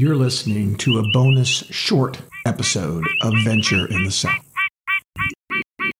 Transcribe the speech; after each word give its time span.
You're 0.00 0.14
listening 0.14 0.76
to 0.76 1.00
a 1.00 1.02
bonus 1.12 1.48
short 1.48 2.22
episode 2.46 3.02
of 3.22 3.34
Venture 3.42 3.84
in 3.90 4.04
the 4.04 4.12
South. 4.12 4.44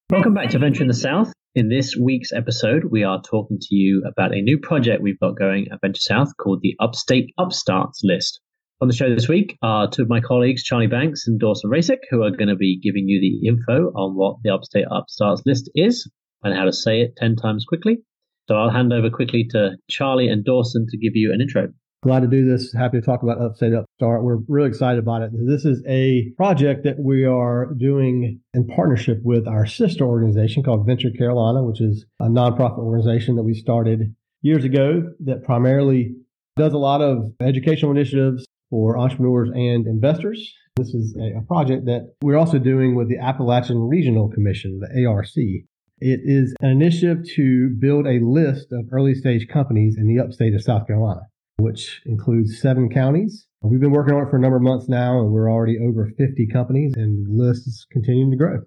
Welcome 0.09 0.35
back 0.35 0.51
to 0.51 0.61
Venture 0.61 0.82
in 0.82 0.89
the 0.89 0.95
South. 0.95 1.32
In 1.57 1.69
this 1.69 1.96
week's 1.96 2.32
episode, 2.32 2.84
we 2.93 3.03
are 3.03 3.21
talking 3.21 3.59
to 3.61 3.75
you 3.75 4.05
about 4.07 4.32
a 4.32 4.41
new 4.41 4.57
project 4.57 5.03
we've 5.03 5.19
got 5.19 5.37
going 5.37 5.66
at 5.73 5.80
Venture 5.80 5.98
South 5.98 6.29
called 6.37 6.61
the 6.62 6.77
Upstate 6.79 7.30
Upstarts 7.41 8.03
List. 8.05 8.39
On 8.80 8.87
the 8.87 8.95
show 8.95 9.12
this 9.12 9.29
week 9.29 9.59
are 9.62 9.91
two 9.91 10.03
of 10.03 10.09
my 10.09 10.21
colleagues, 10.21 10.62
Charlie 10.62 10.87
Banks 10.87 11.27
and 11.27 11.41
Dawson 11.41 11.69
Racek, 11.69 11.99
who 12.09 12.23
are 12.23 12.30
going 12.30 12.51
to 12.51 12.55
be 12.55 12.79
giving 12.80 13.09
you 13.09 13.21
the 13.21 13.49
info 13.49 13.91
on 13.96 14.15
what 14.15 14.37
the 14.45 14.51
Upstate 14.51 14.87
Upstarts 14.89 15.43
List 15.45 15.73
is 15.75 16.09
and 16.45 16.55
how 16.55 16.67
to 16.67 16.73
say 16.73 17.01
it 17.01 17.17
10 17.17 17.35
times 17.35 17.65
quickly. 17.67 17.99
So 18.46 18.55
I'll 18.55 18.71
hand 18.71 18.93
over 18.93 19.11
quickly 19.11 19.49
to 19.51 19.73
Charlie 19.91 20.29
and 20.29 20.45
Dawson 20.45 20.87
to 20.89 20.99
give 20.99 21.17
you 21.17 21.33
an 21.33 21.41
intro. 21.41 21.73
Glad 22.01 22.21
to 22.21 22.29
do 22.29 22.49
this. 22.49 22.73
Happy 22.73 23.01
to 23.01 23.05
talk 23.05 23.25
about 23.25 23.41
Upstate 23.41 23.75
Upstart. 23.75 24.22
We're 24.22 24.39
really 24.46 24.68
excited 24.68 25.00
about 25.00 25.22
it. 25.22 25.31
This 25.32 25.64
is 25.64 25.82
a 25.89 26.31
project 26.36 26.85
that 26.85 27.00
we 27.00 27.25
are 27.25 27.75
doing 27.77 28.39
in 28.55 28.68
partnership 28.68 29.18
with 29.25 29.49
our 29.49 29.67
sister 29.67 30.05
organization 30.05 30.63
called 30.63 30.86
Venture 30.86 31.11
Carolina, 31.11 31.64
which 31.64 31.81
is 31.81 32.06
a 32.20 32.27
nonprofit 32.27 32.78
organization 32.78 33.34
that 33.34 33.42
we 33.42 33.53
started 33.53 34.14
years 34.42 34.62
ago 34.62 35.12
that 35.25 35.42
primarily 35.42 36.14
does 36.56 36.72
a 36.72 36.78
lot 36.78 37.00
of 37.00 37.33
educational 37.41 37.91
initiatives 37.91 38.47
for 38.70 38.97
entrepreneurs 38.97 39.50
and 39.53 39.89
investors. 39.89 40.55
This 40.77 40.94
is 40.94 41.17
a, 41.17 41.39
a 41.39 41.42
project 41.42 41.86
that 41.86 42.14
we're 42.22 42.39
also 42.39 42.61
doing 42.61 42.94
with 42.94 43.08
the 43.08 43.19
Appalachian 43.19 43.89
Regional 43.89 44.28
Commission, 44.28 44.78
the 44.78 45.05
ARC. 45.05 45.27
It 45.34 46.20
is 46.22 46.55
an 46.61 46.70
initiative 46.70 47.25
to 47.34 47.70
build 47.70 48.06
a 48.06 48.20
list 48.22 48.69
of 48.70 48.86
early 48.92 49.17
stage 49.17 49.48
companies 49.48 49.97
in 49.98 50.06
the 50.06 50.22
upstate 50.22 50.55
of 50.55 50.62
South 50.62 50.86
Carolina 50.86 51.22
which 51.58 52.03
includes 52.06 52.61
seven 52.61 52.89
counties. 52.89 53.47
We've 53.62 53.80
been 53.80 53.91
working 53.91 54.14
on 54.14 54.27
it 54.27 54.30
for 54.30 54.36
a 54.36 54.41
number 54.41 54.56
of 54.56 54.62
months 54.62 54.89
now, 54.89 55.20
and 55.20 55.33
we're 55.33 55.50
already 55.50 55.78
over 55.78 56.08
50 56.16 56.46
companies, 56.52 56.94
and 56.96 57.27
the 57.27 57.44
list 57.44 57.66
is 57.66 57.86
continuing 57.91 58.30
to 58.30 58.36
grow. 58.36 58.58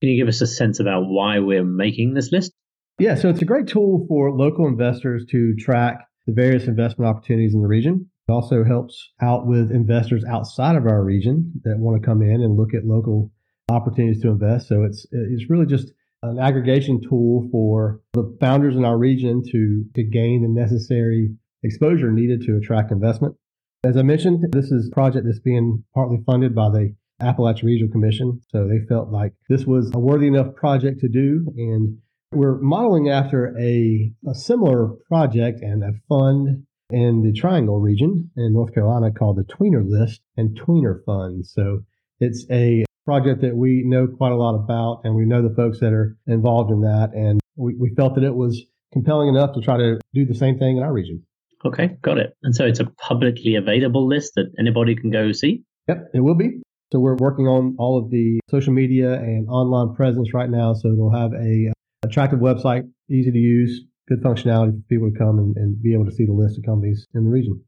Can 0.00 0.10
you 0.10 0.20
give 0.20 0.28
us 0.28 0.40
a 0.40 0.46
sense 0.46 0.80
about 0.80 1.02
why 1.02 1.38
we're 1.38 1.64
making 1.64 2.14
this 2.14 2.32
list? 2.32 2.52
Yeah, 2.98 3.14
so 3.14 3.28
it's 3.28 3.42
a 3.42 3.46
great 3.46 3.68
tool 3.68 4.04
for 4.08 4.32
local 4.32 4.66
investors 4.66 5.24
to 5.30 5.54
track 5.56 6.06
the 6.26 6.32
various 6.32 6.66
investment 6.66 7.08
opportunities 7.08 7.54
in 7.54 7.62
the 7.62 7.68
region. 7.68 8.10
It 8.28 8.32
also 8.32 8.64
helps 8.64 9.10
out 9.22 9.46
with 9.46 9.70
investors 9.70 10.24
outside 10.24 10.76
of 10.76 10.86
our 10.86 11.02
region 11.02 11.52
that 11.64 11.78
want 11.78 12.00
to 12.00 12.06
come 12.06 12.22
in 12.22 12.42
and 12.42 12.56
look 12.56 12.74
at 12.74 12.84
local 12.84 13.32
opportunities 13.70 14.22
to 14.22 14.28
invest. 14.28 14.68
So 14.68 14.82
it's 14.82 15.06
it's 15.12 15.48
really 15.48 15.66
just 15.66 15.92
an 16.22 16.38
aggregation 16.38 17.00
tool 17.00 17.48
for 17.50 18.00
the 18.12 18.36
founders 18.40 18.76
in 18.76 18.84
our 18.84 18.98
region 18.98 19.42
to 19.50 19.84
to 19.94 20.02
gain 20.02 20.42
the 20.42 20.60
necessary 20.60 21.30
exposure 21.62 22.10
needed 22.10 22.42
to 22.42 22.56
attract 22.56 22.92
investment. 22.92 23.36
As 23.82 23.96
I 23.96 24.02
mentioned, 24.02 24.44
this 24.52 24.70
is 24.70 24.88
a 24.88 24.94
project 24.94 25.26
that's 25.26 25.40
being 25.40 25.84
partly 25.94 26.18
funded 26.26 26.54
by 26.54 26.68
the 26.68 26.94
Appalachian 27.20 27.66
Regional 27.66 27.92
Commission. 27.92 28.40
So 28.48 28.66
they 28.66 28.84
felt 28.86 29.10
like 29.10 29.32
this 29.48 29.64
was 29.64 29.90
a 29.94 29.98
worthy 29.98 30.26
enough 30.26 30.54
project 30.54 31.00
to 31.00 31.08
do. 31.08 31.46
And 31.56 31.98
we're 32.32 32.58
modeling 32.58 33.08
after 33.08 33.56
a, 33.58 34.12
a 34.28 34.34
similar 34.34 34.88
project 35.08 35.62
and 35.62 35.82
a 35.82 35.92
fund 36.08 36.66
in 36.90 37.22
the 37.22 37.32
Triangle 37.32 37.80
region 37.80 38.30
in 38.36 38.52
North 38.52 38.74
Carolina 38.74 39.12
called 39.12 39.36
the 39.36 39.44
Tweener 39.44 39.82
List 39.86 40.20
and 40.36 40.58
Tweener 40.58 41.04
Fund. 41.04 41.46
So 41.46 41.80
it's 42.18 42.46
a 42.50 42.84
project 43.06 43.40
that 43.42 43.56
we 43.56 43.82
know 43.84 44.06
quite 44.06 44.32
a 44.32 44.36
lot 44.36 44.54
about 44.54 45.02
and 45.04 45.14
we 45.14 45.24
know 45.24 45.42
the 45.42 45.54
folks 45.54 45.80
that 45.80 45.92
are 45.92 46.16
involved 46.26 46.70
in 46.70 46.82
that. 46.82 47.12
And 47.14 47.40
we, 47.56 47.74
we 47.74 47.94
felt 47.94 48.14
that 48.16 48.24
it 48.24 48.34
was 48.34 48.62
compelling 48.92 49.28
enough 49.28 49.54
to 49.54 49.60
try 49.60 49.76
to 49.76 49.98
do 50.14 50.26
the 50.26 50.34
same 50.34 50.58
thing 50.58 50.76
in 50.76 50.82
our 50.82 50.92
region. 50.92 51.24
Okay, 51.64 51.90
got 52.02 52.18
it. 52.18 52.34
And 52.42 52.54
so 52.54 52.64
it's 52.64 52.80
a 52.80 52.86
publicly 52.86 53.54
available 53.54 54.08
list 54.08 54.32
that 54.36 54.50
anybody 54.58 54.96
can 54.96 55.10
go 55.10 55.32
see? 55.32 55.62
Yep, 55.88 56.10
it 56.14 56.20
will 56.20 56.36
be. 56.36 56.62
So 56.92 56.98
we're 56.98 57.16
working 57.16 57.46
on 57.46 57.76
all 57.78 57.98
of 57.98 58.10
the 58.10 58.40
social 58.48 58.72
media 58.72 59.12
and 59.14 59.48
online 59.48 59.94
presence 59.94 60.32
right 60.34 60.50
now. 60.50 60.72
So 60.74 60.88
it'll 60.88 61.14
have 61.14 61.32
a 61.32 61.70
uh, 61.70 61.72
attractive 62.02 62.40
website, 62.40 62.82
easy 63.08 63.30
to 63.30 63.38
use, 63.38 63.84
good 64.08 64.22
functionality 64.22 64.72
for 64.72 64.82
people 64.88 65.10
to 65.10 65.18
come 65.18 65.38
and, 65.38 65.56
and 65.56 65.82
be 65.82 65.92
able 65.92 66.06
to 66.06 66.12
see 66.12 66.26
the 66.26 66.32
list 66.32 66.58
of 66.58 66.64
companies 66.64 67.06
in 67.14 67.24
the 67.24 67.30
region. 67.30 67.62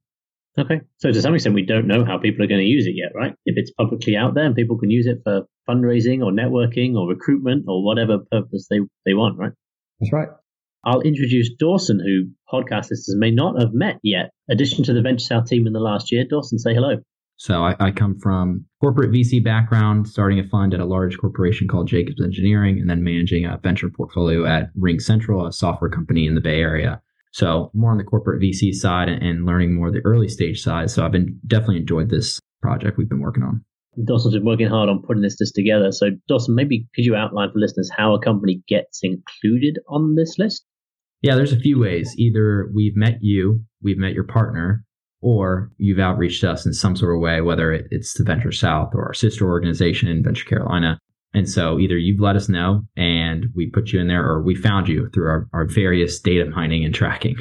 Okay. 0.58 0.80
So 0.98 1.12
to 1.12 1.22
some 1.22 1.34
extent, 1.34 1.54
we 1.54 1.64
don't 1.64 1.86
know 1.86 2.04
how 2.04 2.18
people 2.18 2.44
are 2.44 2.48
going 2.48 2.60
to 2.60 2.66
use 2.66 2.86
it 2.86 2.94
yet, 2.94 3.12
right? 3.14 3.32
If 3.46 3.56
it's 3.56 3.70
publicly 3.70 4.16
out 4.16 4.34
there 4.34 4.44
and 4.44 4.54
people 4.54 4.78
can 4.78 4.90
use 4.90 5.06
it 5.06 5.18
for 5.24 5.42
fundraising 5.68 6.22
or 6.22 6.30
networking 6.32 6.94
or 6.94 7.08
recruitment 7.08 7.64
or 7.68 7.84
whatever 7.84 8.18
purpose 8.30 8.66
they, 8.68 8.80
they 9.06 9.14
want, 9.14 9.38
right? 9.38 9.52
That's 10.00 10.12
right. 10.12 10.28
I'll 10.84 11.00
introduce 11.00 11.50
Dawson, 11.58 12.00
who 12.00 12.30
podcast 12.52 12.90
listeners 12.90 13.16
may 13.16 13.30
not 13.30 13.60
have 13.60 13.72
met 13.72 13.98
yet. 14.02 14.30
Addition 14.50 14.82
to 14.84 14.92
the 14.92 15.02
Venture 15.02 15.24
South 15.24 15.46
team 15.46 15.66
in 15.66 15.72
the 15.72 15.80
last 15.80 16.10
year, 16.10 16.24
Dawson, 16.28 16.58
say 16.58 16.74
hello. 16.74 16.96
So 17.36 17.64
I, 17.64 17.74
I, 17.80 17.90
come 17.90 18.18
from 18.20 18.66
corporate 18.80 19.10
VC 19.10 19.42
background, 19.42 20.06
starting 20.06 20.38
a 20.38 20.44
fund 20.44 20.74
at 20.74 20.80
a 20.80 20.84
large 20.84 21.18
corporation 21.18 21.66
called 21.66 21.88
Jacobs 21.88 22.22
Engineering, 22.22 22.78
and 22.78 22.88
then 22.88 23.02
managing 23.02 23.46
a 23.46 23.58
venture 23.62 23.88
portfolio 23.88 24.44
at 24.44 24.74
RingCentral, 24.76 25.48
a 25.48 25.52
software 25.52 25.90
company 25.90 26.26
in 26.26 26.34
the 26.34 26.40
Bay 26.40 26.60
Area. 26.60 27.00
So 27.32 27.70
more 27.74 27.90
on 27.90 27.98
the 27.98 28.04
corporate 28.04 28.42
VC 28.42 28.72
side 28.72 29.08
and, 29.08 29.22
and 29.22 29.46
learning 29.46 29.74
more 29.74 29.90
the 29.90 30.02
early 30.04 30.28
stage 30.28 30.62
side. 30.62 30.90
So 30.90 31.04
I've 31.04 31.12
been 31.12 31.40
definitely 31.46 31.78
enjoyed 31.78 32.10
this 32.10 32.38
project 32.60 32.98
we've 32.98 33.08
been 33.08 33.20
working 33.20 33.42
on. 33.42 33.64
Dawson's 34.04 34.34
been 34.34 34.44
working 34.44 34.68
hard 34.68 34.88
on 34.88 35.02
putting 35.02 35.22
this 35.22 35.36
list 35.40 35.54
together. 35.54 35.92
So 35.92 36.10
Dawson, 36.28 36.54
maybe 36.54 36.86
could 36.94 37.04
you 37.04 37.14
outline 37.14 37.50
for 37.52 37.58
listeners 37.58 37.90
how 37.94 38.14
a 38.14 38.20
company 38.20 38.62
gets 38.68 39.00
included 39.02 39.78
on 39.88 40.14
this 40.14 40.38
list? 40.38 40.64
Yeah, 41.22 41.36
there's 41.36 41.52
a 41.52 41.60
few 41.60 41.78
ways. 41.78 42.14
Either 42.18 42.70
we've 42.74 42.96
met 42.96 43.18
you, 43.20 43.64
we've 43.80 43.98
met 43.98 44.12
your 44.12 44.24
partner, 44.24 44.84
or 45.20 45.70
you've 45.78 46.00
outreached 46.00 46.42
us 46.42 46.66
in 46.66 46.72
some 46.72 46.96
sort 46.96 47.14
of 47.14 47.20
way, 47.20 47.40
whether 47.40 47.72
it's 47.72 48.14
the 48.14 48.24
Venture 48.24 48.50
South 48.50 48.90
or 48.92 49.06
our 49.06 49.14
sister 49.14 49.46
organization 49.46 50.08
in 50.08 50.24
Venture 50.24 50.44
Carolina. 50.44 50.98
And 51.32 51.48
so 51.48 51.78
either 51.78 51.96
you've 51.96 52.20
let 52.20 52.36
us 52.36 52.48
know 52.48 52.82
and 52.96 53.46
we 53.54 53.70
put 53.70 53.92
you 53.92 54.00
in 54.00 54.08
there, 54.08 54.24
or 54.24 54.42
we 54.42 54.54
found 54.54 54.88
you 54.88 55.08
through 55.14 55.28
our, 55.28 55.48
our 55.52 55.66
various 55.66 56.20
data 56.20 56.44
mining 56.44 56.84
and 56.84 56.94
tracking. 56.94 57.36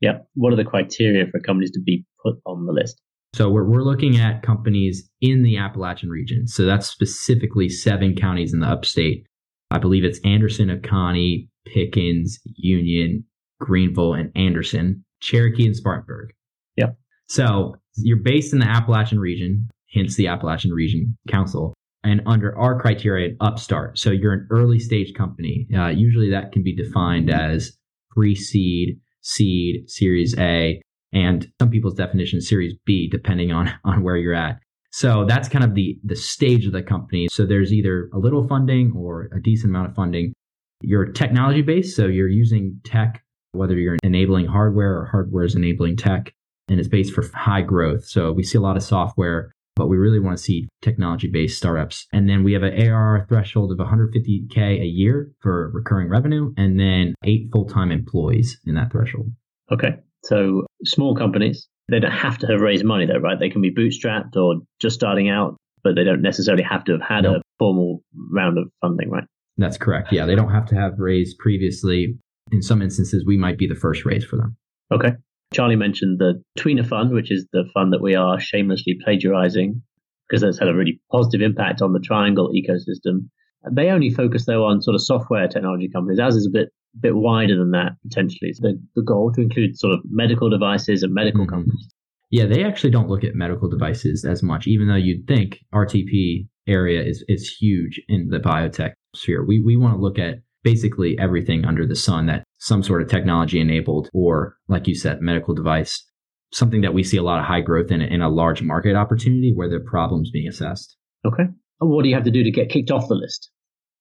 Yeah. 0.00 0.18
What 0.34 0.52
are 0.52 0.56
the 0.56 0.64
criteria 0.64 1.24
for 1.30 1.40
companies 1.40 1.70
to 1.72 1.80
be 1.80 2.04
put 2.22 2.36
on 2.44 2.66
the 2.66 2.72
list? 2.72 3.00
So 3.34 3.48
we're, 3.48 3.64
we're 3.64 3.82
looking 3.82 4.18
at 4.18 4.42
companies 4.42 5.08
in 5.22 5.42
the 5.42 5.56
Appalachian 5.56 6.10
region. 6.10 6.46
So 6.46 6.66
that's 6.66 6.86
specifically 6.86 7.70
seven 7.70 8.14
counties 8.14 8.52
in 8.52 8.60
the 8.60 8.66
upstate. 8.66 9.26
I 9.70 9.78
believe 9.78 10.04
it's 10.04 10.20
Anderson, 10.22 10.70
Oconee, 10.70 11.48
Pickens, 11.66 12.40
Union, 12.56 13.24
Greenville, 13.60 14.14
and 14.14 14.30
Anderson, 14.36 15.04
Cherokee, 15.20 15.66
and 15.66 15.76
Spartanburg. 15.76 16.30
Yep. 16.76 16.96
So 17.28 17.76
you're 17.96 18.22
based 18.22 18.52
in 18.52 18.58
the 18.58 18.66
Appalachian 18.66 19.18
region, 19.18 19.68
hence 19.92 20.16
the 20.16 20.28
Appalachian 20.28 20.72
Region 20.72 21.16
Council. 21.28 21.74
And 22.04 22.20
under 22.26 22.58
our 22.58 22.80
criteria, 22.80 23.28
an 23.28 23.36
upstart. 23.40 23.98
So 23.98 24.10
you're 24.10 24.32
an 24.32 24.48
early 24.50 24.80
stage 24.80 25.14
company. 25.14 25.68
Uh, 25.74 25.88
usually 25.88 26.30
that 26.30 26.50
can 26.50 26.64
be 26.64 26.74
defined 26.74 27.30
as 27.30 27.76
pre 28.10 28.34
seed, 28.34 28.98
seed, 29.20 29.88
series 29.88 30.36
A, 30.38 30.82
and 31.12 31.46
some 31.60 31.70
people's 31.70 31.94
definition 31.94 32.40
series 32.40 32.74
B, 32.84 33.08
depending 33.08 33.52
on, 33.52 33.72
on 33.84 34.02
where 34.02 34.16
you're 34.16 34.34
at. 34.34 34.58
So 34.90 35.24
that's 35.24 35.48
kind 35.48 35.64
of 35.64 35.74
the, 35.74 35.98
the 36.04 36.16
stage 36.16 36.66
of 36.66 36.72
the 36.72 36.82
company. 36.82 37.28
So 37.30 37.46
there's 37.46 37.72
either 37.72 38.10
a 38.12 38.18
little 38.18 38.46
funding 38.46 38.92
or 38.94 39.30
a 39.34 39.40
decent 39.40 39.70
amount 39.70 39.88
of 39.88 39.94
funding. 39.94 40.34
You're 40.82 41.06
technology 41.06 41.62
based, 41.62 41.96
so 41.96 42.06
you're 42.06 42.28
using 42.28 42.80
tech, 42.84 43.22
whether 43.52 43.78
you're 43.78 43.98
enabling 44.02 44.46
hardware 44.46 44.98
or 44.98 45.06
hardware 45.06 45.44
is 45.44 45.54
enabling 45.54 45.96
tech, 45.96 46.34
and 46.68 46.78
it's 46.78 46.88
based 46.88 47.12
for 47.12 47.24
high 47.34 47.62
growth. 47.62 48.04
So 48.04 48.32
we 48.32 48.42
see 48.42 48.58
a 48.58 48.60
lot 48.60 48.76
of 48.76 48.82
software, 48.82 49.52
but 49.76 49.88
we 49.88 49.96
really 49.96 50.20
want 50.20 50.36
to 50.36 50.42
see 50.42 50.68
technology 50.80 51.28
based 51.28 51.56
startups. 51.56 52.06
And 52.12 52.28
then 52.28 52.44
we 52.44 52.52
have 52.52 52.62
an 52.62 52.74
ARR 52.74 53.26
threshold 53.28 53.72
of 53.72 53.78
150K 53.78 54.80
a 54.80 54.86
year 54.86 55.30
for 55.40 55.70
recurring 55.72 56.08
revenue, 56.08 56.52
and 56.56 56.78
then 56.78 57.14
eight 57.24 57.48
full 57.52 57.66
time 57.66 57.90
employees 57.90 58.58
in 58.66 58.74
that 58.74 58.92
threshold. 58.92 59.30
Okay. 59.70 59.96
So 60.24 60.66
small 60.84 61.16
companies, 61.16 61.68
they 61.88 62.00
don't 62.00 62.12
have 62.12 62.38
to 62.38 62.46
have 62.46 62.60
raised 62.60 62.84
money 62.84 63.06
though, 63.06 63.18
right? 63.18 63.38
They 63.38 63.50
can 63.50 63.60
be 63.60 63.74
bootstrapped 63.74 64.36
or 64.36 64.60
just 64.80 64.94
starting 64.94 65.28
out, 65.28 65.56
but 65.82 65.94
they 65.96 66.04
don't 66.04 66.22
necessarily 66.22 66.62
have 66.62 66.84
to 66.84 66.92
have 66.92 67.02
had 67.02 67.24
nope. 67.24 67.38
a 67.38 67.42
formal 67.58 68.02
round 68.30 68.58
of 68.58 68.70
funding, 68.80 69.10
right? 69.10 69.24
That's 69.56 69.76
correct. 69.76 70.12
Yeah, 70.12 70.26
they 70.26 70.34
don't 70.34 70.50
have 70.50 70.66
to 70.66 70.74
have 70.74 70.98
raised 70.98 71.38
previously. 71.38 72.16
In 72.50 72.62
some 72.62 72.82
instances, 72.82 73.24
we 73.26 73.36
might 73.36 73.58
be 73.58 73.66
the 73.66 73.74
first 73.74 74.04
raise 74.04 74.24
for 74.24 74.36
them. 74.36 74.56
Okay. 74.92 75.12
Charlie 75.52 75.76
mentioned 75.76 76.18
the 76.18 76.42
Tweener 76.58 76.86
Fund, 76.86 77.12
which 77.12 77.30
is 77.30 77.46
the 77.52 77.64
fund 77.74 77.92
that 77.92 78.02
we 78.02 78.14
are 78.14 78.40
shamelessly 78.40 78.98
plagiarizing 79.04 79.82
because 80.28 80.40
that's 80.40 80.58
had 80.58 80.68
a 80.68 80.74
really 80.74 81.00
positive 81.10 81.42
impact 81.42 81.82
on 81.82 81.92
the 81.92 82.00
Triangle 82.00 82.50
ecosystem. 82.54 83.28
They 83.70 83.90
only 83.90 84.10
focus 84.10 84.46
though 84.46 84.64
on 84.64 84.80
sort 84.80 84.94
of 84.94 85.02
software 85.02 85.46
technology 85.46 85.88
companies. 85.88 86.18
Ours 86.18 86.36
is 86.36 86.46
a 86.46 86.50
bit 86.50 86.70
bit 86.98 87.16
wider 87.16 87.56
than 87.56 87.70
that 87.70 87.92
potentially. 88.02 88.52
So 88.52 88.68
the, 88.68 88.82
the 88.96 89.02
goal 89.02 89.32
to 89.32 89.40
include 89.40 89.78
sort 89.78 89.94
of 89.94 90.00
medical 90.10 90.50
devices 90.50 91.02
and 91.02 91.12
medical 91.14 91.42
mm-hmm. 91.42 91.54
companies. 91.54 91.88
Yeah, 92.30 92.46
they 92.46 92.64
actually 92.64 92.90
don't 92.90 93.08
look 93.08 93.24
at 93.24 93.34
medical 93.34 93.68
devices 93.68 94.24
as 94.24 94.42
much, 94.42 94.66
even 94.66 94.88
though 94.88 94.96
you'd 94.96 95.26
think 95.26 95.58
RTP 95.74 96.48
area 96.66 97.02
is 97.02 97.24
is 97.28 97.48
huge 97.48 98.00
in 98.08 98.28
the 98.28 98.38
biotech 98.38 98.92
sphere. 99.14 99.44
We 99.44 99.60
we 99.60 99.76
want 99.76 99.94
to 99.94 100.00
look 100.00 100.18
at 100.18 100.36
basically 100.62 101.18
everything 101.18 101.64
under 101.64 101.86
the 101.86 101.96
sun 101.96 102.26
that 102.26 102.44
some 102.58 102.82
sort 102.82 103.02
of 103.02 103.08
technology 103.08 103.60
enabled 103.60 104.08
or 104.14 104.56
like 104.68 104.86
you 104.86 104.94
said 104.94 105.20
medical 105.20 105.54
device 105.54 106.04
something 106.52 106.82
that 106.82 106.94
we 106.94 107.02
see 107.02 107.16
a 107.16 107.22
lot 107.22 107.40
of 107.40 107.46
high 107.46 107.60
growth 107.60 107.90
in, 107.90 108.00
in 108.00 108.20
a 108.20 108.28
large 108.28 108.62
market 108.62 108.94
opportunity 108.94 109.52
where 109.54 109.68
the 109.68 109.80
problem's 109.80 110.30
being 110.30 110.46
assessed. 110.46 110.96
Okay. 111.26 111.44
What 111.78 112.02
do 112.02 112.08
you 112.08 112.14
have 112.14 112.24
to 112.24 112.30
do 112.30 112.44
to 112.44 112.50
get 112.50 112.68
kicked 112.68 112.90
off 112.90 113.08
the 113.08 113.14
list? 113.14 113.50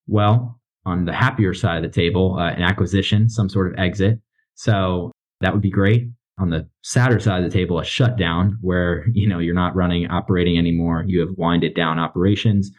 Well, 0.08 0.60
on 0.86 1.06
the 1.06 1.14
happier 1.14 1.54
side 1.54 1.84
of 1.84 1.92
the 1.92 1.96
table, 1.96 2.38
uh, 2.38 2.52
an 2.52 2.62
acquisition, 2.62 3.30
some 3.30 3.50
sort 3.50 3.72
of 3.72 3.80
exit. 3.80 4.20
So 4.56 5.12
that 5.40 5.54
would 5.54 5.62
be 5.62 5.72
great. 5.72 6.10
On 6.38 6.50
the 6.50 6.68
sadder 6.84 7.20
side 7.20 7.44
of 7.44 7.50
the 7.50 7.56
table, 7.56 7.80
a 7.80 7.86
shutdown 7.86 8.58
where 8.62 9.06
you 9.14 9.28
know 9.28 9.40
you're 9.40 9.54
not 9.54 9.76
running 9.76 10.08
operating 10.08 10.58
anymore. 10.58 11.04
You 11.06 11.20
have 11.20 11.30
winded 11.38 11.76
down 11.76 12.00
operations, 12.00 12.72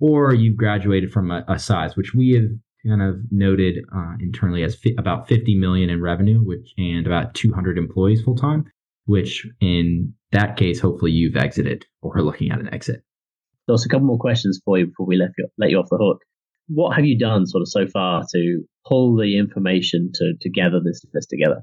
or 0.00 0.34
you've 0.34 0.56
graduated 0.56 1.12
from 1.12 1.30
a, 1.30 1.44
a 1.48 1.58
size 1.58 1.96
which 1.96 2.14
we 2.14 2.32
have 2.32 2.50
kind 2.86 3.02
of 3.02 3.16
noted 3.30 3.84
uh, 3.94 4.14
internally 4.20 4.62
as 4.62 4.74
fi- 4.74 4.94
about 4.98 5.28
50 5.28 5.56
million 5.56 5.90
in 5.90 6.02
revenue, 6.02 6.40
which 6.40 6.72
and 6.76 7.06
about 7.06 7.34
200 7.34 7.78
employees 7.78 8.22
full 8.22 8.36
time. 8.36 8.64
Which 9.06 9.46
in 9.60 10.14
that 10.32 10.56
case, 10.56 10.80
hopefully 10.80 11.12
you've 11.12 11.36
exited 11.36 11.84
or 12.00 12.16
are 12.16 12.22
looking 12.22 12.50
at 12.50 12.58
an 12.58 12.72
exit. 12.72 13.02
There's 13.66 13.84
a 13.84 13.88
couple 13.88 14.06
more 14.06 14.18
questions 14.18 14.60
for 14.64 14.78
you 14.78 14.86
before 14.86 15.06
we 15.06 15.16
let 15.16 15.30
you, 15.36 15.48
let 15.58 15.70
you 15.70 15.78
off 15.78 15.88
the 15.90 15.98
hook. 15.98 16.22
What 16.68 16.96
have 16.96 17.04
you 17.04 17.18
done 17.18 17.46
sort 17.46 17.60
of 17.60 17.68
so 17.68 17.86
far 17.86 18.24
to 18.32 18.64
pull 18.86 19.16
the 19.16 19.38
information 19.38 20.10
to, 20.14 20.34
to 20.40 20.50
gather 20.50 20.80
this 20.82 21.02
list 21.12 21.28
together? 21.28 21.62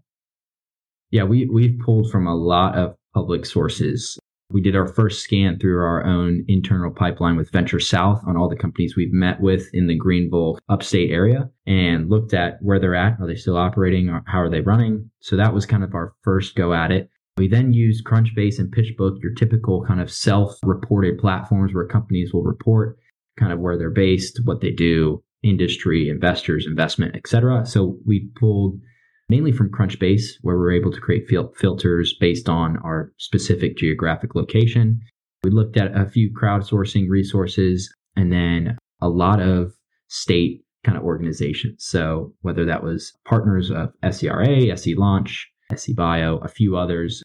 Yeah, 1.10 1.24
we, 1.24 1.48
we've 1.48 1.80
pulled 1.80 2.12
from 2.12 2.28
a 2.28 2.36
lot 2.36 2.78
of 2.78 2.96
public 3.14 3.46
sources. 3.46 4.20
We 4.52 4.62
did 4.62 4.76
our 4.76 4.88
first 4.88 5.24
scan 5.24 5.60
through 5.60 5.80
our 5.80 6.04
own 6.06 6.46
internal 6.48 6.92
pipeline 6.92 7.38
with 7.38 7.52
Venture 7.52 7.80
South 7.80 8.22
on 8.26 8.38
all 8.38 8.50
the 8.50 8.56
companies 8.56 8.96
we've 8.96 9.14
met 9.14 9.40
with 9.42 9.70
in 9.74 9.88
the 9.88 9.96
Greenville 9.96 10.60
upstate 10.70 11.12
area 11.12 11.50
and 11.66 12.10
looked 12.10 12.34
at 12.34 12.58
where 12.62 12.80
they're 12.80 12.96
at. 12.96 13.20
Are 13.20 13.28
they 13.28 13.36
still 13.36 13.58
operating? 13.58 14.08
How 14.28 14.42
are 14.42 14.50
they 14.50 14.62
running? 14.62 15.10
So 15.20 15.36
that 15.36 15.54
was 15.54 15.66
kind 15.66 15.84
of 15.84 15.94
our 15.94 16.14
first 16.24 16.56
go 16.56 16.74
at 16.74 16.92
it. 16.92 17.10
We 17.38 17.48
then 17.48 17.74
used 17.74 18.06
Crunchbase 18.06 18.60
and 18.60 18.74
PitchBook, 18.74 19.22
your 19.22 19.34
typical 19.34 19.86
kind 19.86 20.02
of 20.02 20.12
self 20.12 20.58
reported 20.64 21.18
platforms 21.18 21.74
where 21.74 21.88
companies 21.88 22.34
will 22.34 22.44
report 22.44 22.98
kind 23.38 23.54
of 23.54 23.60
where 23.60 23.78
they're 23.78 23.90
based, 23.90 24.42
what 24.44 24.62
they 24.62 24.72
do, 24.72 25.24
industry, 25.44 26.10
investors, 26.10 26.66
investment, 26.68 27.16
etc. 27.16 27.66
So 27.66 27.98
we 28.06 28.30
pulled 28.36 28.80
mainly 29.32 29.54
from 29.54 29.72
Crunchbase, 29.72 30.26
where 30.42 30.58
we're 30.58 30.74
able 30.74 30.92
to 30.92 31.00
create 31.00 31.26
fil- 31.26 31.54
filters 31.58 32.14
based 32.20 32.50
on 32.50 32.76
our 32.84 33.14
specific 33.18 33.78
geographic 33.78 34.36
location. 34.36 35.00
We 35.46 35.52
looked 35.52 35.78
at 35.78 35.96
a 35.96 36.06
few 36.06 36.30
crowdsourcing 36.34 37.08
resources 37.10 37.90
and 38.18 38.30
then 38.30 38.78
a 39.02 39.08
lot 39.08 39.42
of 39.42 39.72
state 40.10 40.66
kind 40.84 40.98
of 40.98 41.06
organizations. 41.06 41.86
So 41.86 42.34
whether 42.42 42.66
that 42.66 42.84
was 42.84 43.14
partners 43.24 43.72
of 43.72 43.94
SCRA, 44.04 44.78
SC 44.78 44.98
Launch, 44.98 45.50
SC 45.74 45.96
Bio, 45.96 46.40
a 46.40 46.50
few 46.50 46.76
others, 46.76 47.24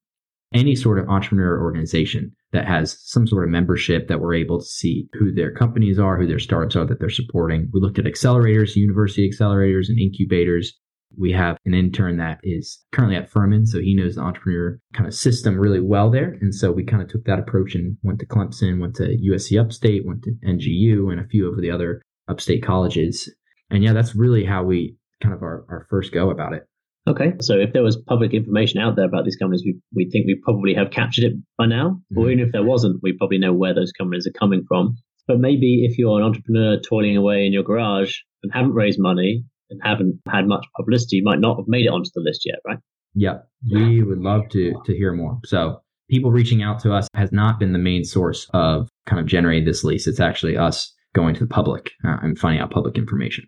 any 0.54 0.76
sort 0.76 1.00
of 1.00 1.08
entrepreneur 1.08 1.60
organization 1.60 2.30
that 2.52 2.68
has 2.68 2.96
some 3.00 3.26
sort 3.26 3.42
of 3.42 3.50
membership 3.50 4.06
that 4.06 4.20
we're 4.20 4.34
able 4.34 4.60
to 4.60 4.64
see 4.64 5.08
who 5.14 5.32
their 5.32 5.50
companies 5.50 5.98
are, 5.98 6.16
who 6.16 6.28
their 6.28 6.38
startups 6.38 6.76
are 6.76 6.86
that 6.86 7.00
they're 7.00 7.10
supporting. 7.10 7.68
We 7.72 7.80
looked 7.80 7.98
at 7.98 8.04
accelerators, 8.04 8.76
university 8.76 9.28
accelerators, 9.28 9.88
and 9.88 9.98
incubators. 9.98 10.72
We 11.18 11.32
have 11.32 11.56
an 11.64 11.74
intern 11.74 12.18
that 12.18 12.40
is 12.42 12.84
currently 12.92 13.16
at 13.16 13.30
Furman, 13.30 13.66
so 13.66 13.80
he 13.80 13.94
knows 13.94 14.16
the 14.16 14.22
entrepreneur 14.22 14.78
kind 14.94 15.06
of 15.06 15.14
system 15.14 15.58
really 15.58 15.80
well 15.80 16.10
there. 16.10 16.36
And 16.40 16.54
so 16.54 16.72
we 16.72 16.84
kind 16.84 17.02
of 17.02 17.08
took 17.08 17.24
that 17.24 17.38
approach 17.38 17.74
and 17.74 17.96
went 18.02 18.18
to 18.20 18.26
Clemson, 18.26 18.80
went 18.80 18.96
to 18.96 19.16
USC 19.16 19.60
Upstate, 19.60 20.06
went 20.06 20.24
to 20.24 20.32
NGU, 20.46 21.10
and 21.10 21.20
a 21.20 21.28
few 21.28 21.50
of 21.50 21.60
the 21.60 21.70
other 21.70 22.02
upstate 22.28 22.62
colleges. 22.62 23.32
And 23.70 23.82
yeah, 23.82 23.92
that's 23.92 24.14
really 24.14 24.44
how 24.44 24.64
we 24.64 24.96
kind 25.22 25.34
of 25.34 25.42
our, 25.42 25.64
our 25.68 25.86
first 25.88 26.12
go 26.12 26.30
about 26.30 26.52
it. 26.52 26.66
Okay, 27.08 27.34
so 27.40 27.54
if 27.54 27.72
there 27.72 27.84
was 27.84 27.96
public 27.96 28.34
information 28.34 28.80
out 28.80 28.96
there 28.96 29.04
about 29.04 29.24
these 29.24 29.36
companies, 29.36 29.62
we, 29.64 29.78
we 29.94 30.10
think 30.10 30.26
we 30.26 30.40
probably 30.42 30.74
have 30.74 30.90
captured 30.90 31.24
it 31.24 31.32
by 31.56 31.66
now. 31.66 32.00
Mm-hmm. 32.12 32.18
Or 32.18 32.30
even 32.30 32.44
if 32.44 32.52
there 32.52 32.64
wasn't, 32.64 33.00
we 33.02 33.16
probably 33.16 33.38
know 33.38 33.52
where 33.52 33.74
those 33.74 33.92
companies 33.92 34.26
are 34.26 34.36
coming 34.38 34.64
from. 34.66 34.96
But 35.28 35.38
maybe 35.38 35.84
if 35.84 35.98
you're 35.98 36.18
an 36.18 36.24
entrepreneur 36.24 36.80
toiling 36.80 37.16
away 37.16 37.46
in 37.46 37.52
your 37.52 37.62
garage 37.62 38.16
and 38.42 38.52
haven't 38.52 38.74
raised 38.74 38.98
money 39.00 39.44
and 39.70 39.80
haven't 39.82 40.20
had 40.30 40.46
much 40.46 40.64
publicity, 40.76 41.20
might 41.22 41.40
not 41.40 41.56
have 41.56 41.66
made 41.68 41.86
it 41.86 41.90
onto 41.90 42.10
the 42.14 42.20
list 42.20 42.42
yet, 42.44 42.58
right? 42.66 42.78
Yeah, 43.14 43.38
we 43.70 44.02
would 44.02 44.20
love 44.20 44.48
to 44.50 44.74
to 44.84 44.96
hear 44.96 45.12
more. 45.12 45.38
So 45.46 45.80
people 46.10 46.30
reaching 46.30 46.62
out 46.62 46.80
to 46.80 46.92
us 46.92 47.08
has 47.14 47.32
not 47.32 47.58
been 47.58 47.72
the 47.72 47.78
main 47.78 48.04
source 48.04 48.48
of 48.52 48.88
kind 49.06 49.20
of 49.20 49.26
generating 49.26 49.64
this 49.64 49.84
list. 49.84 50.06
It's 50.06 50.20
actually 50.20 50.56
us 50.56 50.92
going 51.14 51.34
to 51.34 51.40
the 51.40 51.48
public 51.48 51.90
uh, 52.04 52.18
and 52.22 52.38
finding 52.38 52.60
out 52.60 52.70
public 52.70 52.98
information. 52.98 53.46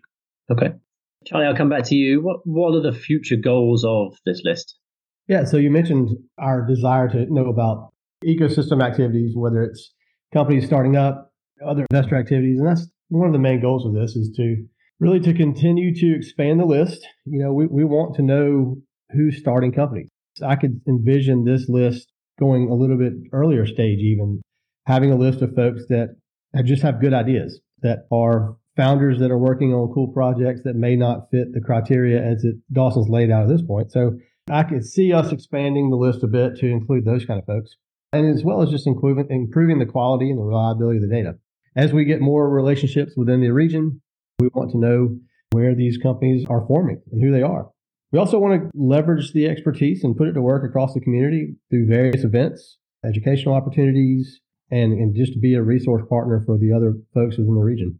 Okay. 0.51 0.71
Charlie, 1.25 1.45
I'll 1.45 1.55
come 1.55 1.69
back 1.69 1.83
to 1.85 1.95
you. 1.95 2.21
What 2.21 2.37
what 2.45 2.73
are 2.75 2.81
the 2.81 2.97
future 2.97 3.35
goals 3.35 3.83
of 3.85 4.15
this 4.25 4.41
list? 4.43 4.77
Yeah, 5.27 5.43
so 5.43 5.57
you 5.57 5.69
mentioned 5.69 6.09
our 6.39 6.65
desire 6.65 7.07
to 7.09 7.31
know 7.31 7.49
about 7.49 7.91
ecosystem 8.25 8.83
activities, 8.83 9.33
whether 9.35 9.61
it's 9.61 9.93
companies 10.33 10.65
starting 10.65 10.95
up, 10.95 11.31
other 11.65 11.85
investor 11.91 12.15
activities, 12.15 12.57
and 12.57 12.67
that's 12.67 12.87
one 13.09 13.27
of 13.27 13.33
the 13.33 13.39
main 13.39 13.61
goals 13.61 13.85
of 13.85 13.93
this 13.93 14.15
is 14.15 14.31
to 14.37 14.65
really 14.99 15.19
to 15.21 15.33
continue 15.33 15.93
to 15.95 16.15
expand 16.15 16.59
the 16.59 16.65
list. 16.65 17.07
You 17.25 17.39
know, 17.39 17.53
we, 17.53 17.67
we 17.67 17.83
want 17.83 18.15
to 18.15 18.21
know 18.21 18.77
who's 19.11 19.37
starting 19.37 19.71
companies. 19.71 20.09
I 20.45 20.55
could 20.55 20.81
envision 20.87 21.45
this 21.45 21.67
list 21.67 22.07
going 22.39 22.69
a 22.69 22.75
little 22.75 22.97
bit 22.97 23.13
earlier 23.33 23.65
stage, 23.65 23.99
even 23.99 24.41
having 24.85 25.11
a 25.11 25.17
list 25.17 25.41
of 25.41 25.55
folks 25.55 25.83
that 25.89 26.15
just 26.63 26.81
have 26.81 27.01
good 27.01 27.13
ideas 27.13 27.59
that 27.81 28.07
are 28.11 28.55
founders 28.75 29.19
that 29.19 29.31
are 29.31 29.37
working 29.37 29.73
on 29.73 29.93
cool 29.93 30.07
projects 30.07 30.61
that 30.63 30.75
may 30.75 30.95
not 30.95 31.29
fit 31.31 31.53
the 31.53 31.61
criteria 31.61 32.23
as 32.23 32.43
it 32.43 32.55
Dawson's 32.71 33.09
laid 33.09 33.29
out 33.29 33.43
at 33.43 33.49
this 33.49 33.61
point. 33.61 33.91
So 33.91 34.17
I 34.49 34.63
could 34.63 34.85
see 34.85 35.13
us 35.13 35.31
expanding 35.31 35.89
the 35.89 35.97
list 35.97 36.23
a 36.23 36.27
bit 36.27 36.55
to 36.57 36.67
include 36.67 37.05
those 37.05 37.25
kind 37.25 37.39
of 37.39 37.45
folks, 37.45 37.75
and 38.13 38.25
as 38.33 38.43
well 38.43 38.61
as 38.61 38.69
just 38.69 38.87
improving, 38.87 39.27
improving 39.29 39.79
the 39.79 39.85
quality 39.85 40.29
and 40.29 40.39
the 40.39 40.43
reliability 40.43 40.97
of 40.97 41.09
the 41.09 41.15
data. 41.15 41.33
As 41.75 41.93
we 41.93 42.05
get 42.05 42.21
more 42.21 42.49
relationships 42.49 43.13
within 43.15 43.41
the 43.41 43.51
region, 43.51 44.01
we 44.39 44.49
want 44.53 44.71
to 44.71 44.77
know 44.77 45.17
where 45.51 45.75
these 45.75 45.97
companies 45.97 46.45
are 46.49 46.65
forming 46.67 47.01
and 47.11 47.23
who 47.23 47.31
they 47.31 47.41
are. 47.41 47.69
We 48.11 48.19
also 48.19 48.39
want 48.39 48.61
to 48.61 48.69
leverage 48.73 49.33
the 49.33 49.47
expertise 49.47 50.03
and 50.03 50.15
put 50.15 50.27
it 50.27 50.33
to 50.33 50.41
work 50.41 50.63
across 50.63 50.93
the 50.93 51.01
community 51.01 51.55
through 51.69 51.87
various 51.87 52.23
events, 52.23 52.77
educational 53.05 53.53
opportunities, 53.53 54.39
and, 54.71 54.93
and 54.93 55.15
just 55.15 55.33
to 55.33 55.39
be 55.39 55.55
a 55.55 55.61
resource 55.61 56.03
partner 56.09 56.43
for 56.45 56.57
the 56.57 56.73
other 56.73 56.93
folks 57.13 57.37
within 57.37 57.55
the 57.55 57.61
region 57.61 57.99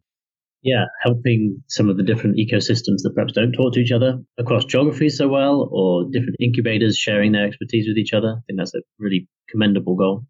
yeah, 0.61 0.85
helping 1.03 1.63
some 1.67 1.89
of 1.89 1.97
the 1.97 2.03
different 2.03 2.37
ecosystems 2.37 3.01
that 3.03 3.13
perhaps 3.15 3.33
don't 3.33 3.53
talk 3.53 3.73
to 3.73 3.79
each 3.79 3.91
other 3.91 4.19
across 4.37 4.65
geographies 4.65 5.17
so 5.17 5.27
well, 5.27 5.69
or 5.71 6.05
different 6.11 6.35
incubators 6.39 6.97
sharing 6.97 7.31
their 7.31 7.45
expertise 7.45 7.87
with 7.87 7.97
each 7.97 8.13
other. 8.13 8.35
I 8.37 8.41
think 8.47 8.59
that's 8.59 8.75
a 8.75 8.81
really 8.97 9.27
commendable 9.49 9.95
goal. 9.95 10.25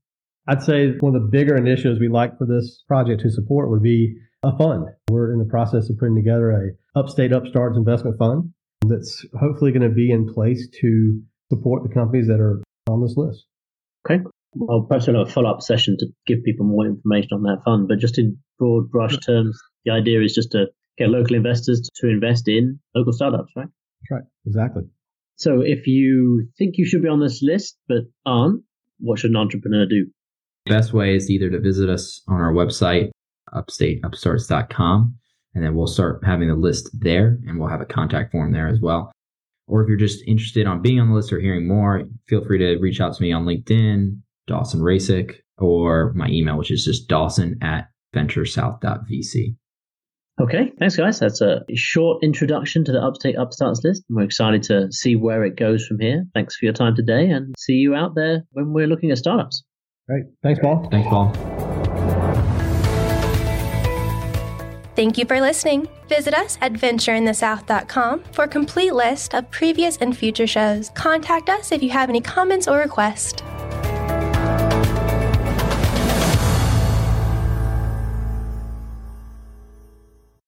I'd 0.47 0.61
say 0.61 0.92
one 0.99 1.16
of 1.16 1.21
the 1.21 1.28
bigger 1.28 1.56
initiatives 1.56 1.99
we'd 1.99 2.11
like 2.11 2.37
for 2.37 2.45
this 2.45 2.83
project 2.87 3.21
to 3.21 3.31
support 3.31 3.69
would 3.69 3.83
be 3.83 4.16
a 4.43 4.57
fund. 4.57 4.87
We're 5.09 5.33
in 5.33 5.39
the 5.39 5.49
process 5.49 5.89
of 5.89 5.97
putting 5.97 6.15
together 6.15 6.51
a 6.51 6.99
Upstate 6.99 7.31
Upstarts 7.31 7.77
investment 7.77 8.17
fund 8.17 8.53
that's 8.87 9.25
hopefully 9.39 9.71
going 9.71 9.87
to 9.87 9.93
be 9.93 10.11
in 10.11 10.31
place 10.33 10.67
to 10.81 11.21
support 11.49 11.83
the 11.83 11.93
companies 11.93 12.27
that 12.27 12.39
are 12.39 12.61
on 12.89 13.01
this 13.01 13.15
list. 13.17 13.45
Okay. 14.09 14.23
Well, 14.53 14.85
perhaps 14.87 15.07
we'll 15.07 15.19
have 15.19 15.27
a 15.27 15.31
follow 15.31 15.51
up 15.51 15.61
session 15.61 15.97
to 15.99 16.07
give 16.25 16.43
people 16.43 16.65
more 16.65 16.85
information 16.85 17.29
on 17.33 17.43
that 17.43 17.61
fund. 17.65 17.87
But 17.87 17.99
just 17.99 18.17
in 18.17 18.37
broad 18.57 18.89
brush 18.89 19.17
terms, 19.19 19.59
the 19.85 19.91
idea 19.91 20.21
is 20.21 20.33
just 20.33 20.51
to 20.53 20.67
get 20.97 21.09
local 21.09 21.35
investors 21.35 21.87
to 21.97 22.07
invest 22.07 22.47
in 22.47 22.79
local 22.95 23.13
startups, 23.13 23.51
right? 23.55 23.67
That's 23.67 24.11
right. 24.11 24.23
Exactly. 24.45 24.83
So 25.35 25.61
if 25.61 25.87
you 25.87 26.47
think 26.57 26.75
you 26.77 26.85
should 26.85 27.03
be 27.03 27.07
on 27.09 27.19
this 27.19 27.41
list 27.41 27.77
but 27.87 28.03
aren't, 28.25 28.63
what 28.99 29.19
should 29.19 29.31
an 29.31 29.37
entrepreneur 29.37 29.85
do? 29.85 30.07
Best 30.65 30.93
way 30.93 31.15
is 31.15 31.29
either 31.29 31.49
to 31.49 31.59
visit 31.59 31.89
us 31.89 32.21
on 32.27 32.35
our 32.35 32.51
website, 32.51 33.11
upstateupstarts.com, 33.53 35.15
and 35.56 35.63
then 35.63 35.75
we'll 35.75 35.87
start 35.87 36.21
having 36.25 36.47
the 36.47 36.56
list 36.56 36.89
there 36.94 37.37
and 37.47 37.59
we'll 37.59 37.69
have 37.69 37.81
a 37.81 37.85
contact 37.85 38.31
form 38.31 38.51
there 38.51 38.68
as 38.68 38.79
well. 38.81 39.11
Or 39.68 39.83
if 39.83 39.87
you're 39.87 39.97
just 39.97 40.23
interested 40.27 40.65
on 40.65 40.81
being 40.81 40.99
on 40.99 41.09
the 41.09 41.15
list 41.15 41.31
or 41.31 41.39
hearing 41.39 41.68
more, 41.68 42.03
feel 42.27 42.44
free 42.44 42.57
to 42.57 42.77
reach 42.79 42.99
out 42.99 43.15
to 43.15 43.21
me 43.21 43.31
on 43.31 43.45
LinkedIn, 43.45 44.19
Dawson 44.47 44.81
Racek, 44.81 45.35
or 45.57 46.11
my 46.15 46.27
email, 46.29 46.57
which 46.57 46.71
is 46.71 46.83
just 46.83 47.07
dawson 47.07 47.57
at 47.61 47.89
venturesouth.vc. 48.15 49.56
Okay, 50.41 50.71
thanks, 50.79 50.95
guys. 50.95 51.19
That's 51.19 51.41
a 51.41 51.63
short 51.75 52.23
introduction 52.23 52.85
to 52.85 52.94
the 52.94 53.01
Upstate 53.01 53.35
Upstarts 53.35 53.83
list. 53.83 54.03
We're 54.09 54.23
excited 54.23 54.63
to 54.63 54.87
see 54.89 55.18
where 55.18 55.44
it 55.44 55.57
goes 55.57 55.85
from 55.85 55.99
here. 55.99 56.25
Thanks 56.33 56.56
for 56.56 56.65
your 56.65 56.73
time 56.73 56.95
today 56.95 57.29
and 57.29 57.53
see 57.59 57.73
you 57.73 57.94
out 57.94 58.15
there 58.15 58.44
when 58.51 58.71
we're 58.71 58.87
looking 58.87 59.11
at 59.11 59.18
startups. 59.18 59.63
Great. 60.07 60.23
Thanks, 60.41 60.59
Paul. 60.61 60.87
Thanks, 60.89 61.09
Paul. 61.09 61.58
Thank 64.99 65.18
you 65.18 65.23
for 65.23 65.39
listening. 65.39 65.87
Visit 66.09 66.33
us 66.33 66.57
at 66.59 66.73
ventureinthesouth.com 66.73 68.19
for 68.33 68.44
a 68.44 68.47
complete 68.49 68.94
list 68.94 69.33
of 69.33 69.49
previous 69.49 69.95
and 69.95 70.18
future 70.18 70.45
shows. 70.45 70.89
Contact 70.89 71.47
us 71.47 71.71
if 71.71 71.81
you 71.81 71.89
have 71.91 72.09
any 72.09 72.19
comments 72.19 72.68
or 72.68 72.79
requests. 72.79 73.41